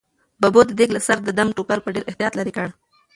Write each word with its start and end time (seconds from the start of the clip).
ببو 0.41 0.61
د 0.67 0.71
دېګ 0.77 0.89
له 0.95 1.01
سره 1.07 1.19
د 1.23 1.29
دم 1.37 1.47
ټوکر 1.55 1.79
په 1.83 1.89
ډېر 1.95 2.03
احتیاط 2.07 2.33
لیرې 2.37 2.53
کړ. 2.57 2.67